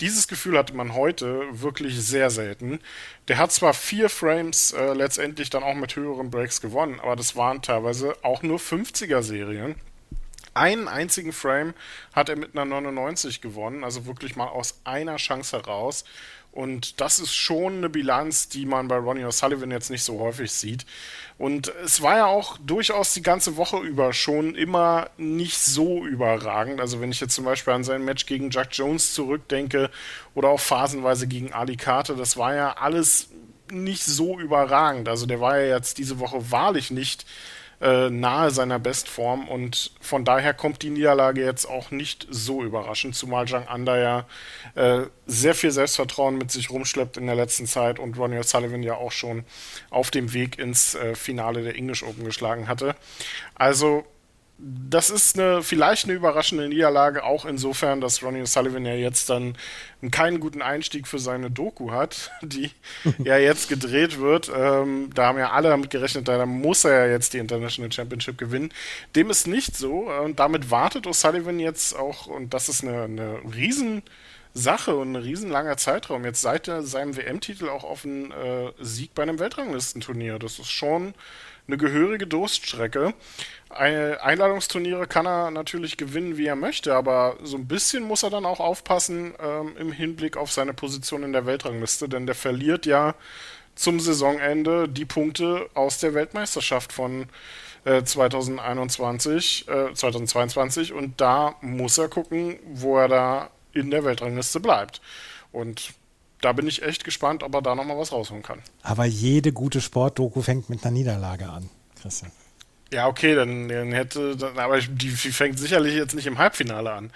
Dieses 0.00 0.28
Gefühl 0.28 0.58
hatte 0.58 0.74
man 0.74 0.94
heute 0.94 1.44
wirklich 1.52 1.98
sehr 1.98 2.28
selten. 2.28 2.80
Der 3.28 3.38
hat 3.38 3.50
zwar 3.50 3.72
vier 3.72 4.10
Frames 4.10 4.72
äh, 4.72 4.92
letztendlich 4.92 5.48
dann 5.48 5.62
auch 5.62 5.74
mit 5.74 5.96
höheren 5.96 6.30
Breaks 6.30 6.60
gewonnen, 6.60 7.00
aber 7.00 7.16
das 7.16 7.34
waren 7.34 7.62
teilweise 7.62 8.14
auch 8.22 8.42
nur 8.42 8.58
50er-Serien. 8.58 9.76
Einen 10.52 10.88
einzigen 10.88 11.32
Frame 11.32 11.74
hat 12.14 12.28
er 12.28 12.36
mit 12.36 12.54
einer 12.54 12.64
99 12.64 13.40
gewonnen, 13.40 13.84
also 13.84 14.06
wirklich 14.06 14.36
mal 14.36 14.48
aus 14.48 14.80
einer 14.84 15.16
Chance 15.16 15.56
heraus. 15.56 16.04
Und 16.56 17.02
das 17.02 17.18
ist 17.18 17.34
schon 17.34 17.76
eine 17.76 17.90
Bilanz, 17.90 18.48
die 18.48 18.64
man 18.64 18.88
bei 18.88 18.96
Ronnie 18.96 19.26
O'Sullivan 19.26 19.70
jetzt 19.70 19.90
nicht 19.90 20.02
so 20.02 20.20
häufig 20.20 20.50
sieht. 20.50 20.86
Und 21.36 21.70
es 21.84 22.00
war 22.00 22.16
ja 22.16 22.24
auch 22.24 22.56
durchaus 22.56 23.12
die 23.12 23.20
ganze 23.20 23.58
Woche 23.58 23.76
über 23.80 24.14
schon 24.14 24.54
immer 24.54 25.10
nicht 25.18 25.58
so 25.58 26.06
überragend. 26.06 26.80
Also 26.80 26.98
wenn 27.02 27.10
ich 27.10 27.20
jetzt 27.20 27.34
zum 27.34 27.44
Beispiel 27.44 27.74
an 27.74 27.84
sein 27.84 28.06
Match 28.06 28.24
gegen 28.24 28.48
Jack 28.48 28.68
Jones 28.72 29.12
zurückdenke 29.12 29.90
oder 30.34 30.48
auch 30.48 30.60
phasenweise 30.60 31.26
gegen 31.26 31.52
Ali 31.52 31.76
Carter, 31.76 32.14
das 32.14 32.38
war 32.38 32.54
ja 32.54 32.72
alles 32.78 33.28
nicht 33.70 34.04
so 34.04 34.40
überragend. 34.40 35.10
Also 35.10 35.26
der 35.26 35.42
war 35.42 35.58
ja 35.58 35.76
jetzt 35.76 35.98
diese 35.98 36.20
Woche 36.20 36.50
wahrlich 36.50 36.90
nicht 36.90 37.26
äh, 37.80 38.10
nahe 38.10 38.50
seiner 38.50 38.78
Bestform 38.78 39.48
und 39.48 39.92
von 40.00 40.24
daher 40.24 40.54
kommt 40.54 40.82
die 40.82 40.90
Niederlage 40.90 41.44
jetzt 41.44 41.66
auch 41.66 41.90
nicht 41.90 42.26
so 42.30 42.62
überraschend, 42.62 43.14
zumal 43.14 43.46
Zhang 43.46 43.66
Anda 43.68 43.98
ja 43.98 44.26
äh, 44.74 45.06
sehr 45.26 45.54
viel 45.54 45.70
Selbstvertrauen 45.70 46.38
mit 46.38 46.50
sich 46.50 46.70
rumschleppt 46.70 47.16
in 47.16 47.26
der 47.26 47.36
letzten 47.36 47.66
Zeit 47.66 47.98
und 47.98 48.18
Ronnie 48.18 48.38
O'Sullivan 48.38 48.82
ja 48.82 48.94
auch 48.94 49.12
schon 49.12 49.44
auf 49.90 50.10
dem 50.10 50.32
Weg 50.32 50.58
ins 50.58 50.94
äh, 50.94 51.14
Finale 51.14 51.62
der 51.62 51.76
English 51.76 52.02
Open 52.02 52.24
geschlagen 52.24 52.68
hatte. 52.68 52.94
Also 53.54 54.04
das 54.58 55.10
ist 55.10 55.38
eine, 55.38 55.62
vielleicht 55.62 56.04
eine 56.04 56.14
überraschende 56.14 56.68
Niederlage, 56.68 57.24
auch 57.24 57.44
insofern, 57.44 58.00
dass 58.00 58.22
Ronnie 58.22 58.40
O'Sullivan 58.40 58.86
ja 58.86 58.94
jetzt 58.94 59.28
dann 59.28 59.56
keinen 60.10 60.40
guten 60.40 60.62
Einstieg 60.62 61.06
für 61.06 61.18
seine 61.18 61.50
Doku 61.50 61.90
hat, 61.90 62.30
die 62.42 62.70
ja 63.18 63.36
jetzt 63.36 63.68
gedreht 63.68 64.18
wird. 64.18 64.50
Ähm, 64.54 65.10
da 65.14 65.26
haben 65.26 65.38
ja 65.38 65.50
alle 65.50 65.68
damit 65.68 65.90
gerechnet, 65.90 66.28
da 66.28 66.46
muss 66.46 66.84
er 66.84 67.06
ja 67.06 67.12
jetzt 67.12 67.34
die 67.34 67.38
International 67.38 67.92
Championship 67.92 68.38
gewinnen. 68.38 68.72
Dem 69.14 69.28
ist 69.28 69.46
nicht 69.46 69.76
so 69.76 70.10
und 70.10 70.38
damit 70.38 70.70
wartet 70.70 71.06
O'Sullivan 71.06 71.58
jetzt 71.58 71.94
auch, 71.94 72.26
und 72.26 72.54
das 72.54 72.70
ist 72.70 72.82
eine, 72.82 73.02
eine 73.02 73.40
riesen 73.54 74.02
und 74.86 75.12
ein 75.12 75.16
riesenlanger 75.16 75.76
Zeitraum, 75.76 76.24
jetzt 76.24 76.40
seit 76.40 76.64
seinem 76.80 77.14
WM-Titel 77.14 77.68
auch 77.68 77.84
auf 77.84 78.06
einen 78.06 78.30
äh, 78.30 78.72
Sieg 78.80 79.14
bei 79.14 79.22
einem 79.22 79.38
Weltranglistenturnier. 79.38 80.38
Das 80.38 80.58
ist 80.58 80.70
schon 80.70 81.12
eine 81.66 81.76
gehörige 81.76 82.26
Durststrecke. 82.26 83.14
Einladungsturniere 83.68 85.06
kann 85.06 85.26
er 85.26 85.50
natürlich 85.50 85.96
gewinnen, 85.96 86.36
wie 86.36 86.46
er 86.46 86.56
möchte, 86.56 86.94
aber 86.94 87.36
so 87.42 87.56
ein 87.56 87.66
bisschen 87.66 88.04
muss 88.04 88.22
er 88.22 88.30
dann 88.30 88.46
auch 88.46 88.60
aufpassen 88.60 89.34
ähm, 89.40 89.76
im 89.76 89.92
Hinblick 89.92 90.36
auf 90.36 90.52
seine 90.52 90.72
Position 90.72 91.24
in 91.24 91.32
der 91.32 91.46
Weltrangliste, 91.46 92.08
denn 92.08 92.26
der 92.26 92.36
verliert 92.36 92.86
ja 92.86 93.14
zum 93.74 94.00
Saisonende 94.00 94.88
die 94.88 95.04
Punkte 95.04 95.68
aus 95.74 95.98
der 95.98 96.14
Weltmeisterschaft 96.14 96.92
von 96.92 97.26
äh, 97.84 98.02
2021, 98.02 99.68
äh, 99.68 99.92
2022 99.92 100.92
und 100.92 101.20
da 101.20 101.56
muss 101.60 101.98
er 101.98 102.08
gucken, 102.08 102.58
wo 102.72 102.98
er 102.98 103.08
da 103.08 103.50
in 103.72 103.90
der 103.90 104.04
Weltrangliste 104.04 104.60
bleibt. 104.60 105.00
Und 105.52 105.92
da 106.40 106.52
bin 106.52 106.66
ich 106.66 106.82
echt 106.82 107.04
gespannt, 107.04 107.42
ob 107.42 107.54
er 107.54 107.62
da 107.62 107.74
nochmal 107.74 107.98
was 107.98 108.12
rausholen 108.12 108.42
kann. 108.42 108.60
Aber 108.82 109.04
jede 109.04 109.52
gute 109.52 109.80
Sportdoku 109.80 110.42
fängt 110.42 110.68
mit 110.70 110.82
einer 110.84 110.92
Niederlage 110.92 111.48
an. 111.48 111.68
Christian. 112.00 112.30
Ja, 112.92 113.08
okay, 113.08 113.34
dann, 113.34 113.68
dann 113.68 113.90
hätte, 113.90 114.36
dann, 114.36 114.56
aber 114.58 114.78
die, 114.80 115.08
fängt 115.10 115.58
sicherlich 115.58 115.94
jetzt 115.96 116.14
nicht 116.14 116.26
im 116.28 116.38
Halbfinale 116.38 116.92
an. 116.92 117.10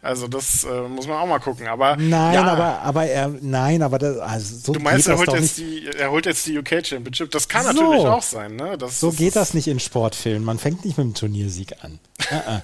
Also 0.00 0.28
das 0.28 0.62
äh, 0.62 0.82
muss 0.82 1.08
man 1.08 1.16
auch 1.16 1.26
mal 1.26 1.40
gucken. 1.40 1.66
Aber 1.66 1.96
nein, 1.96 2.34
ja, 2.34 2.44
aber 2.44 2.82
aber 2.82 3.06
er 3.06 3.26
nein, 3.40 3.82
aber 3.82 3.98
das, 3.98 4.16
also 4.18 4.56
so 4.56 4.72
du 4.74 4.80
meinst, 4.80 5.06
geht 5.06 5.14
er 5.14 5.18
holt, 5.18 5.32
jetzt 5.32 5.58
nicht. 5.58 5.58
die, 5.58 5.98
er 5.98 6.10
holt 6.12 6.24
jetzt 6.26 6.46
die 6.46 6.56
UK 6.56 6.86
Championship. 6.86 7.32
Das 7.32 7.48
kann 7.48 7.64
So. 7.64 7.72
natürlich 7.72 8.06
auch 8.06 8.22
sein, 8.22 8.54
ne? 8.54 8.78
Das, 8.78 9.00
So 9.00 9.08
das 9.08 9.16
geht 9.16 9.34
das 9.34 9.54
nicht 9.54 9.66
in 9.66 9.80
Sportfilmen. 9.80 10.44
Man 10.44 10.58
fängt 10.60 10.84
nicht 10.84 10.98
mit 10.98 11.04
dem 11.04 11.14
Turniersieg 11.14 11.74
an. 11.82 11.98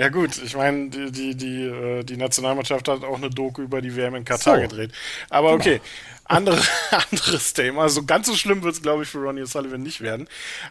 Ja 0.00 0.08
gut, 0.08 0.40
ich 0.42 0.56
meine, 0.56 0.88
die, 0.88 1.12
die, 1.12 1.34
die, 1.34 1.62
äh, 1.66 2.02
die 2.04 2.16
Nationalmannschaft 2.16 2.88
hat 2.88 3.04
auch 3.04 3.18
eine 3.18 3.28
Doku 3.28 3.60
über 3.60 3.82
die 3.82 3.94
WM 3.94 4.14
in 4.14 4.24
Katar 4.24 4.56
So. 4.56 4.62
gedreht. 4.62 4.92
Aber 5.28 5.52
okay, 5.52 5.82
andere, 6.30 6.60
anderes 7.10 7.52
Thema. 7.52 7.88
So 7.88 8.04
ganz 8.04 8.26
so 8.26 8.34
schlimm 8.34 8.62
wird 8.62 8.74
es, 8.74 8.82
glaube 8.82 9.02
ich, 9.02 9.08
für 9.08 9.18
Ronnie 9.18 9.42
O'Sullivan 9.42 9.78
nicht 9.78 10.00
werden. 10.00 10.28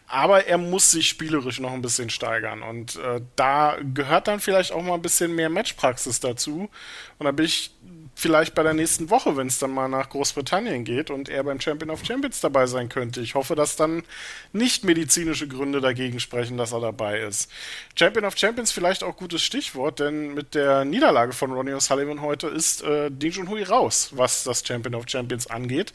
Aber 0.08 0.46
er 0.48 0.58
muss 0.58 0.92
sich 0.92 1.08
spielerisch 1.08 1.60
noch 1.60 1.74
ein 1.74 1.82
bisschen 1.82 2.10
steigern. 2.10 2.64
Und 2.64 2.96
äh, 2.96 3.22
da 3.36 3.78
gehört 3.94 4.28
dann 4.28 4.40
vielleicht 4.40 4.72
auch 4.72 4.82
mal 4.82 4.96
ein 4.96 5.02
bisschen 5.02 5.36
mehr 5.36 5.50
Matchpraxis 5.50 6.20
dazu. 6.20 6.70
Und 7.18 7.26
da 7.26 7.32
bin 7.32 7.46
ich 7.46 7.72
vielleicht 8.20 8.54
bei 8.54 8.64
der 8.64 8.74
nächsten 8.74 9.10
Woche, 9.10 9.38
wenn 9.38 9.48
es 9.48 9.60
dann 9.60 9.72
mal 9.72 9.88
nach 9.88 10.10
Großbritannien 10.10 10.84
geht 10.84 11.10
und 11.10 11.30
er 11.30 11.44
beim 11.44 11.60
Champion 11.62 11.90
of 11.90 12.04
Champions 12.04 12.42
dabei 12.42 12.68
sein 12.68 12.90
könnte. 12.90 13.22
Ich 13.22 13.36
hoffe, 13.36 13.56
dass 13.56 13.76
dann 13.76 14.04
nicht 14.52 14.84
medizinische 14.84 15.48
Gründe 15.48 15.80
dagegen 15.80 16.20
sprechen, 16.20 16.58
dass 16.58 16.74
er 16.74 16.82
dabei 16.82 17.22
ist. 17.22 17.50
Champion 17.96 18.26
of 18.26 18.38
Champions 18.38 18.72
vielleicht 18.72 19.04
auch 19.04 19.16
gutes 19.16 19.42
Stichwort, 19.42 20.00
denn 20.00 20.34
mit 20.34 20.54
der 20.54 20.86
Niederlage 20.86 21.32
von 21.32 21.52
Ronnie 21.52 21.72
O'Sullivan 21.72 22.22
heute 22.22 22.48
ist 22.48 22.84
äh, 22.84 23.10
Ding 23.10 23.32
Junhui 23.32 23.64
raus, 23.64 24.10
was 24.14 24.44
das 24.44 24.66
Champion 24.66 24.96
of 24.96 25.06
Champions 25.08 25.49
angeht. 25.52 25.94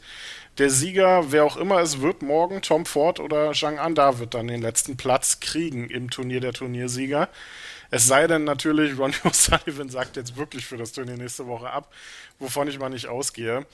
Der 0.57 0.69
Sieger, 0.69 1.31
wer 1.31 1.43
auch 1.43 1.57
immer 1.57 1.79
es 1.81 2.01
wird, 2.01 2.21
morgen 2.21 2.61
Tom 2.61 2.85
Ford 2.85 3.19
oder 3.19 3.51
Zhang 3.51 3.77
Anda 3.77 4.19
wird 4.19 4.33
dann 4.33 4.47
den 4.47 4.61
letzten 4.61 4.95
Platz 4.95 5.41
kriegen 5.41 5.89
im 5.89 6.09
Turnier 6.09 6.39
der 6.39 6.53
Turniersieger. 6.53 7.29
Es 7.91 8.07
sei 8.07 8.27
denn 8.27 8.43
natürlich, 8.43 8.97
Ronnie 8.97 9.15
O'Sullivan 9.23 9.89
sagt 9.89 10.15
jetzt 10.15 10.37
wirklich 10.37 10.65
für 10.65 10.77
das 10.77 10.91
Turnier 10.91 11.17
nächste 11.17 11.47
Woche 11.47 11.69
ab, 11.69 11.93
wovon 12.39 12.67
ich 12.67 12.79
mal 12.79 12.89
nicht 12.89 13.07
ausgehe. 13.07 13.65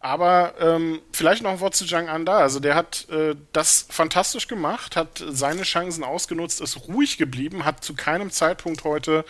Aber 0.00 0.54
ähm, 0.60 1.00
vielleicht 1.12 1.42
noch 1.42 1.50
ein 1.50 1.60
Wort 1.60 1.74
zu 1.74 1.86
Zhang 1.86 2.08
Anda. 2.08 2.38
Also 2.38 2.60
der 2.60 2.74
hat 2.74 3.08
äh, 3.10 3.34
das 3.52 3.86
fantastisch 3.88 4.48
gemacht, 4.48 4.96
hat 4.96 5.24
seine 5.26 5.62
Chancen 5.62 6.04
ausgenutzt, 6.04 6.60
ist 6.60 6.88
ruhig 6.88 7.16
geblieben, 7.16 7.64
hat 7.64 7.82
zu 7.82 7.94
keinem 7.94 8.30
Zeitpunkt 8.30 8.84
heute, 8.84 9.24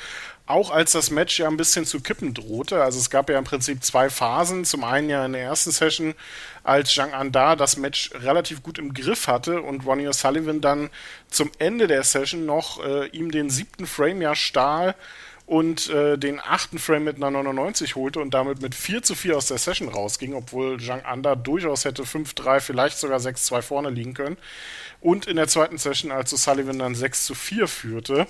auch 0.46 0.70
als 0.70 0.92
das 0.92 1.10
Match 1.10 1.38
ja 1.38 1.48
ein 1.48 1.56
bisschen 1.56 1.86
zu 1.86 2.00
kippen 2.00 2.34
drohte, 2.34 2.82
also 2.82 2.98
es 2.98 3.08
gab 3.08 3.30
ja 3.30 3.38
im 3.38 3.44
Prinzip 3.44 3.82
zwei 3.82 4.10
Phasen. 4.10 4.64
Zum 4.64 4.84
einen 4.84 5.08
ja 5.08 5.24
in 5.24 5.32
der 5.32 5.42
ersten 5.42 5.70
Session, 5.70 6.14
als 6.62 6.92
Zhang 6.92 7.14
Anda 7.14 7.56
das 7.56 7.78
Match 7.78 8.10
relativ 8.14 8.62
gut 8.62 8.78
im 8.78 8.92
Griff 8.92 9.26
hatte 9.26 9.62
und 9.62 9.86
Ronnie 9.86 10.08
O'Sullivan 10.08 10.60
dann 10.60 10.90
zum 11.28 11.50
Ende 11.58 11.86
der 11.86 12.04
Session 12.04 12.44
noch 12.44 12.84
äh, 12.84 13.06
ihm 13.08 13.30
den 13.30 13.48
siebten 13.48 13.86
Frame 13.86 14.20
ja 14.20 14.34
stahl 14.34 14.94
und 15.46 15.90
äh, 15.90 16.16
den 16.18 16.40
achten 16.40 16.78
Frame 16.78 17.04
mit 17.04 17.16
einer 17.16 17.30
99 17.30 17.96
holte 17.96 18.20
und 18.20 18.32
damit 18.32 18.62
mit 18.62 18.74
4 18.74 19.02
zu 19.02 19.14
4 19.14 19.36
aus 19.36 19.46
der 19.46 19.58
Session 19.58 19.88
rausging, 19.88 20.34
obwohl 20.34 20.80
Zhang 20.80 21.02
Anda 21.02 21.34
durchaus 21.34 21.84
hätte 21.84 22.02
5-3, 22.02 22.60
vielleicht 22.60 22.98
sogar 22.98 23.18
6-2 23.18 23.62
vorne 23.62 23.90
liegen 23.90 24.14
können. 24.14 24.38
Und 25.00 25.26
in 25.26 25.36
der 25.36 25.48
zweiten 25.48 25.76
Session, 25.76 26.12
als 26.12 26.32
O'Sullivan 26.32 26.78
dann 26.78 26.94
6 26.94 27.26
zu 27.26 27.34
4 27.34 27.68
führte. 27.68 28.26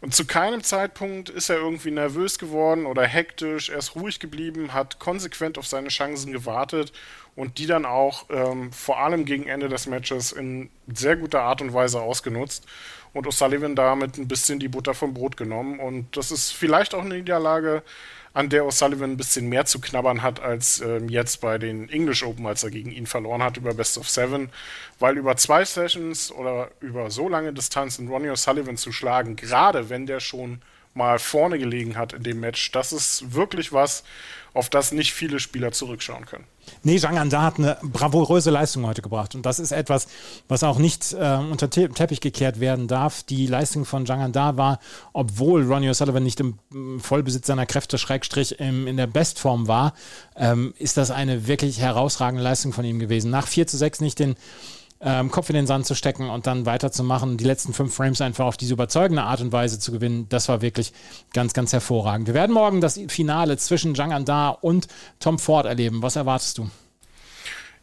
Und 0.00 0.14
zu 0.14 0.26
keinem 0.26 0.62
Zeitpunkt 0.62 1.28
ist 1.28 1.48
er 1.50 1.56
irgendwie 1.56 1.90
nervös 1.90 2.38
geworden 2.38 2.86
oder 2.86 3.02
hektisch. 3.02 3.68
Er 3.68 3.78
ist 3.78 3.96
ruhig 3.96 4.20
geblieben, 4.20 4.72
hat 4.72 5.00
konsequent 5.00 5.58
auf 5.58 5.66
seine 5.66 5.88
Chancen 5.88 6.32
gewartet 6.32 6.92
und 7.34 7.58
die 7.58 7.66
dann 7.66 7.84
auch 7.84 8.26
ähm, 8.30 8.72
vor 8.72 9.00
allem 9.00 9.24
gegen 9.24 9.48
Ende 9.48 9.68
des 9.68 9.86
Matches 9.86 10.30
in 10.30 10.70
sehr 10.86 11.16
guter 11.16 11.42
Art 11.42 11.60
und 11.62 11.74
Weise 11.74 12.00
ausgenutzt 12.00 12.64
und 13.12 13.26
O'Sullivan 13.26 13.74
damit 13.74 14.18
ein 14.18 14.28
bisschen 14.28 14.60
die 14.60 14.68
Butter 14.68 14.94
vom 14.94 15.14
Brot 15.14 15.36
genommen. 15.36 15.80
Und 15.80 16.16
das 16.16 16.30
ist 16.30 16.52
vielleicht 16.52 16.94
auch 16.94 17.02
eine 17.02 17.16
Niederlage, 17.16 17.82
an 18.38 18.48
der 18.48 18.62
O'Sullivan 18.62 19.10
ein 19.10 19.16
bisschen 19.16 19.48
mehr 19.48 19.66
zu 19.66 19.80
knabbern 19.80 20.22
hat 20.22 20.38
als 20.38 20.80
ähm, 20.80 21.08
jetzt 21.08 21.40
bei 21.40 21.58
den 21.58 21.88
English 21.88 22.22
Open, 22.22 22.46
als 22.46 22.62
er 22.62 22.70
gegen 22.70 22.92
ihn 22.92 23.08
verloren 23.08 23.42
hat 23.42 23.56
über 23.56 23.74
Best 23.74 23.98
of 23.98 24.08
Seven. 24.08 24.50
Weil 25.00 25.18
über 25.18 25.36
zwei 25.36 25.64
Sessions 25.64 26.30
oder 26.30 26.70
über 26.78 27.10
so 27.10 27.28
lange 27.28 27.52
Distanzen 27.52 28.06
Ronnie 28.06 28.30
O'Sullivan 28.30 28.76
zu 28.76 28.92
schlagen, 28.92 29.34
gerade 29.34 29.90
wenn 29.90 30.06
der 30.06 30.20
schon 30.20 30.62
mal 30.98 31.18
vorne 31.18 31.58
gelegen 31.58 31.96
hat 31.96 32.12
in 32.12 32.22
dem 32.22 32.40
Match, 32.40 32.70
das 32.72 32.92
ist 32.92 33.32
wirklich 33.32 33.72
was, 33.72 34.04
auf 34.52 34.68
das 34.68 34.92
nicht 34.92 35.14
viele 35.14 35.40
Spieler 35.40 35.72
zurückschauen 35.72 36.26
können. 36.26 36.44
Nee, 36.82 36.98
Zhang 36.98 37.16
Anda 37.16 37.42
hat 37.42 37.58
eine 37.58 37.78
bravouröse 37.82 38.50
Leistung 38.50 38.86
heute 38.86 39.00
gebracht. 39.00 39.34
Und 39.34 39.46
das 39.46 39.58
ist 39.58 39.72
etwas, 39.72 40.06
was 40.48 40.62
auch 40.62 40.78
nicht 40.78 41.12
äh, 41.12 41.36
unter 41.36 41.70
Te 41.70 41.88
Teppich 41.88 42.20
gekehrt 42.20 42.60
werden 42.60 42.88
darf. 42.88 43.22
Die 43.22 43.46
Leistung 43.46 43.84
von 43.84 44.04
Zhang 44.04 44.20
Anda 44.20 44.56
war, 44.56 44.80
obwohl 45.12 45.64
Ronnie 45.64 45.88
O'Sullivan 45.88 46.20
nicht 46.20 46.40
im 46.40 46.58
Vollbesitz 47.00 47.46
seiner 47.46 47.66
Kräfte, 47.66 47.96
Schrägstrich 47.96 48.60
im, 48.60 48.86
in 48.86 48.96
der 48.96 49.06
Bestform 49.06 49.68
war, 49.68 49.94
ähm, 50.36 50.74
ist 50.78 50.96
das 50.96 51.10
eine 51.10 51.46
wirklich 51.46 51.80
herausragende 51.80 52.42
Leistung 52.42 52.72
von 52.72 52.84
ihm 52.84 52.98
gewesen. 52.98 53.30
Nach 53.30 53.46
4 53.46 53.66
zu 53.66 53.76
6 53.78 54.00
nicht 54.00 54.18
den 54.18 54.34
ähm, 55.00 55.30
Kopf 55.30 55.48
in 55.48 55.54
den 55.54 55.66
Sand 55.66 55.86
zu 55.86 55.94
stecken 55.94 56.28
und 56.28 56.46
dann 56.46 56.66
weiterzumachen, 56.66 57.36
die 57.36 57.44
letzten 57.44 57.72
fünf 57.72 57.94
Frames 57.94 58.20
einfach 58.20 58.46
auf 58.46 58.56
diese 58.56 58.74
überzeugende 58.74 59.22
Art 59.22 59.40
und 59.40 59.52
Weise 59.52 59.78
zu 59.78 59.92
gewinnen, 59.92 60.26
das 60.28 60.48
war 60.48 60.60
wirklich 60.60 60.92
ganz, 61.32 61.52
ganz 61.52 61.72
hervorragend. 61.72 62.26
Wir 62.26 62.34
werden 62.34 62.52
morgen 62.52 62.80
das 62.80 63.00
Finale 63.08 63.56
zwischen 63.58 63.94
Zhang 63.94 64.12
Anda 64.12 64.50
und 64.50 64.88
Tom 65.20 65.38
Ford 65.38 65.66
erleben. 65.66 66.02
Was 66.02 66.16
erwartest 66.16 66.58
du? 66.58 66.70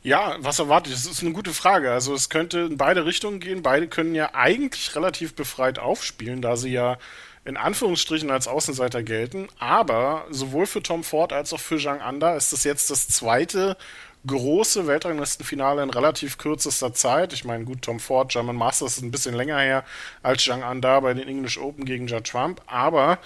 Ja, 0.04 0.36
was 0.40 0.60
erwarte 0.60 0.90
ich? 0.90 0.96
Das 0.96 1.08
ist 1.08 1.24
eine 1.24 1.32
gute 1.32 1.52
Frage. 1.52 1.92
Also 1.92 2.14
es 2.14 2.30
könnte 2.30 2.60
in 2.60 2.78
beide 2.78 3.06
Richtungen 3.06 3.40
gehen. 3.40 3.64
Beide 3.64 3.88
können 3.88 4.14
ja 4.14 4.36
eigentlich 4.36 4.96
relativ 4.96 5.34
befreit 5.34 5.80
aufspielen, 5.80 6.44
da 6.44 6.58
sie 6.58 6.70
ja 6.70 6.98
in 7.44 7.58
Anführungsstrichen 7.58 8.30
als 8.30 8.48
Außenseiter 8.48 9.02
gelten. 9.02 9.48
Aber 9.58 10.26
sowohl 10.30 10.68
für 10.68 10.84
Tom 10.84 11.04
Ford 11.04 11.34
als 11.34 11.54
auch 11.54 11.60
für 11.60 11.80
Zhang 11.80 12.02
Anda 12.02 12.36
ist 12.36 12.54
das 12.54 12.64
jetzt 12.66 12.92
das 12.92 13.08
zweite 13.08 13.78
große 14.26 14.88
Weltranglistenfinale 14.88 15.84
in 15.84 15.90
relativ 15.90 16.38
kürzester 16.38 16.94
Zeit. 16.94 17.34
Ich 17.34 17.46
meine, 17.46 17.66
gut, 17.66 17.82
Tom 17.82 18.00
Ford, 18.00 18.32
German 18.32 18.56
Masters 18.56 18.98
ist 18.98 19.04
ein 19.04 19.12
bisschen 19.12 19.36
länger 19.36 19.60
her 19.60 19.84
als 20.24 20.44
Zhang 20.44 20.64
Anda 20.64 21.00
bei 21.00 21.14
den 21.14 21.28
English 21.28 21.58
Open 21.58 21.86
gegen 21.86 22.08
Judd 22.08 22.26
Trump. 22.26 22.62
Aber 22.68 23.20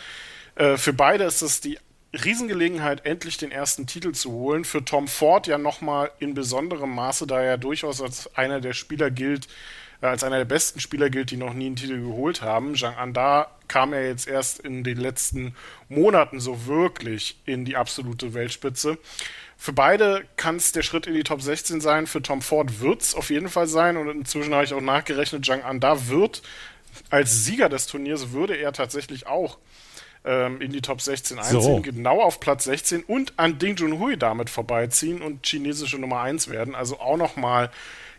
äh, 0.55 0.77
für 0.77 0.93
beide 0.93 1.23
ist 1.23 1.41
es 1.41 1.61
die 1.61 1.77
Riesengelegenheit, 2.13 3.05
endlich 3.05 3.37
den 3.37 3.51
ersten 3.51 3.85
Titel 3.85 4.13
zu 4.13 4.31
holen. 4.31 4.65
Für 4.65 4.83
Tom 4.83 5.07
Ford 5.07 5.47
ja 5.47 5.57
nochmal 5.57 6.11
in 6.19 6.33
besonderem 6.33 6.93
Maße, 6.93 7.27
da 7.27 7.41
er 7.41 7.57
durchaus 7.57 8.01
als 8.01 8.35
einer 8.35 8.61
der 8.61 8.73
Spieler 8.73 9.11
gilt, 9.11 9.47
äh, 10.01 10.07
als 10.07 10.23
einer 10.23 10.37
der 10.37 10.45
besten 10.45 10.79
Spieler 10.79 11.09
gilt, 11.09 11.31
die 11.31 11.37
noch 11.37 11.53
nie 11.53 11.67
einen 11.67 11.75
Titel 11.75 12.01
geholt 12.01 12.41
haben. 12.41 12.75
Zhang 12.75 12.95
Anda 12.95 13.51
kam 13.67 13.93
ja 13.93 14.01
jetzt 14.01 14.27
erst 14.27 14.59
in 14.59 14.83
den 14.83 14.97
letzten 14.97 15.55
Monaten 15.87 16.39
so 16.39 16.65
wirklich 16.65 17.39
in 17.45 17.63
die 17.63 17.75
absolute 17.75 18.33
Weltspitze. 18.33 18.97
Für 19.61 19.73
beide 19.73 20.23
kann 20.37 20.55
es 20.55 20.71
der 20.71 20.83
Schritt 20.83 21.05
in 21.05 21.13
die 21.13 21.23
Top 21.23 21.41
16 21.41 21.81
sein. 21.81 22.07
Für 22.07 22.21
Tom 22.21 22.41
Ford 22.41 22.79
wird 22.79 23.01
es 23.01 23.13
auf 23.13 23.29
jeden 23.29 23.49
Fall 23.49 23.67
sein. 23.67 23.97
Und 23.97 24.07
inzwischen 24.07 24.53
habe 24.53 24.63
ich 24.63 24.73
auch 24.73 24.79
nachgerechnet, 24.79 25.45
Zhang 25.45 25.63
Anda 25.63 26.07
wird 26.07 26.41
als 27.09 27.43
Sieger 27.43 27.67
des 27.67 27.85
Turniers 27.85 28.31
würde 28.31 28.55
er 28.55 28.71
tatsächlich 28.71 29.27
auch 29.27 29.57
ähm, 30.23 30.61
in 30.61 30.71
die 30.71 30.81
Top 30.81 31.01
16 31.01 31.39
einziehen, 31.39 31.61
So. 31.61 31.81
genau 31.81 32.21
auf 32.21 32.39
Platz 32.39 32.63
16 32.63 33.03
und 33.03 33.33
an 33.35 33.59
Ding 33.59 33.75
Junhui 33.75 34.15
damit 34.17 34.49
vorbeiziehen 34.49 35.21
und 35.21 35.45
chinesische 35.45 35.99
Nummer 35.99 36.21
1 36.21 36.49
werden. 36.49 36.73
Also 36.73 37.01
auch 37.01 37.17
nochmal 37.17 37.69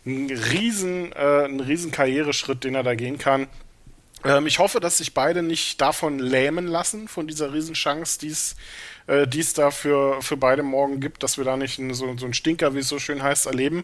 ein 0.05 0.29
riesen, 0.29 1.11
äh, 1.13 1.45
ein 1.45 1.59
riesen 1.59 1.91
Karriereschritt, 1.91 2.63
den 2.63 2.75
er 2.75 2.83
da 2.83 2.93
gehen 2.93 3.17
kann. 3.17 3.47
Ähm, 4.23 4.47
ich 4.47 4.59
hoffe, 4.59 4.79
dass 4.79 4.97
sich 4.97 5.13
beide 5.13 5.43
nicht 5.43 5.81
davon 5.81 6.19
lähmen 6.19 6.67
lassen, 6.67 7.07
von 7.07 7.27
dieser 7.27 7.53
Riesenchance, 7.53 8.19
die 8.19 8.27
es 8.27 8.55
äh, 9.07 9.27
die 9.27 9.39
es 9.39 9.53
da 9.53 9.71
für, 9.71 10.21
für 10.21 10.37
beide 10.37 10.63
morgen 10.63 10.99
gibt, 10.99 11.23
dass 11.23 11.37
wir 11.37 11.45
da 11.45 11.57
nicht 11.57 11.81
so, 11.91 12.17
so 12.17 12.25
einen 12.25 12.33
Stinker, 12.33 12.73
wie 12.75 12.79
es 12.79 12.87
so 12.87 12.99
schön 12.99 13.21
heißt, 13.21 13.45
erleben. 13.45 13.83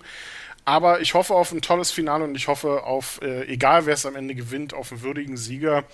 Aber 0.65 1.01
ich 1.01 1.13
hoffe 1.13 1.33
auf 1.33 1.51
ein 1.51 1.61
tolles 1.61 1.91
Finale 1.91 2.23
und 2.23 2.35
ich 2.35 2.47
hoffe 2.47 2.83
auf, 2.83 3.21
äh, 3.21 3.45
egal 3.45 3.85
wer 3.85 3.93
es 3.93 4.05
am 4.05 4.15
Ende 4.15 4.35
gewinnt, 4.35 4.73
auf 4.73 4.91
einen 4.91 5.01
würdigen 5.01 5.37
Sieger. 5.37 5.85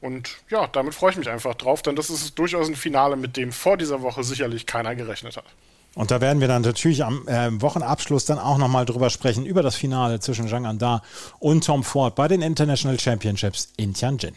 Und 0.00 0.38
ja, 0.48 0.66
damit 0.68 0.94
freue 0.94 1.10
ich 1.10 1.16
mich 1.16 1.28
einfach 1.28 1.54
drauf, 1.54 1.82
denn 1.82 1.96
das 1.96 2.10
ist 2.10 2.38
durchaus 2.38 2.68
ein 2.68 2.76
Finale, 2.76 3.16
mit 3.16 3.36
dem 3.36 3.52
vor 3.52 3.76
dieser 3.76 4.02
Woche 4.02 4.22
sicherlich 4.22 4.66
keiner 4.66 4.94
gerechnet 4.94 5.36
hat. 5.36 5.46
Und 5.94 6.10
da 6.10 6.20
werden 6.20 6.40
wir 6.40 6.48
dann 6.48 6.62
natürlich 6.62 7.04
am 7.04 7.26
äh, 7.26 7.50
Wochenabschluss 7.60 8.24
dann 8.24 8.38
auch 8.38 8.58
nochmal 8.58 8.84
drüber 8.84 9.10
sprechen, 9.10 9.44
über 9.44 9.62
das 9.62 9.74
Finale 9.74 10.20
zwischen 10.20 10.48
Zhang 10.48 10.66
Anda 10.66 11.02
und 11.40 11.64
Tom 11.64 11.82
Ford 11.82 12.14
bei 12.14 12.28
den 12.28 12.42
International 12.42 12.98
Championships 13.00 13.72
in 13.76 13.94
Tianjin. 13.94 14.34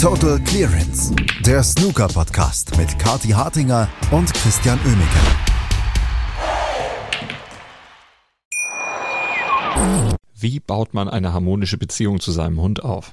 Total 0.00 0.38
Clearance, 0.40 1.14
der 1.44 1.62
Snooker-Podcast 1.62 2.76
mit 2.78 2.98
Kati 2.98 3.28
Hartinger 3.28 3.86
und 4.10 4.32
Christian 4.32 4.78
Oemeke. 4.86 5.18
Wie 10.34 10.58
baut 10.58 10.94
man 10.94 11.08
eine 11.10 11.34
harmonische 11.34 11.76
Beziehung 11.76 12.18
zu 12.18 12.32
seinem 12.32 12.62
Hund 12.62 12.82
auf? 12.82 13.12